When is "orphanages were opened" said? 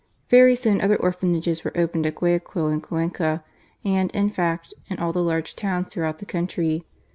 0.95-2.07